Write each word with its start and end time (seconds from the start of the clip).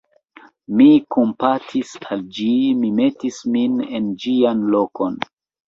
mi 0.79 0.87
kompatis 1.15 1.91
al 2.09 2.25
ĝi, 2.39 2.49
mi 2.81 2.91
metis 3.03 3.39
min 3.59 3.79
en 4.01 4.11
ĝian 4.27 4.67
lokon. 4.77 5.25